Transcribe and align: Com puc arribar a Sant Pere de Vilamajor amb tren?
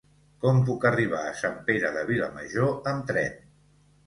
Com 0.45 0.61
puc 0.69 0.87
arribar 0.89 1.19
a 1.25 1.35
Sant 1.41 1.59
Pere 1.67 1.93
de 1.99 2.03
Vilamajor 2.09 2.73
amb 2.95 3.07
tren? 3.13 3.39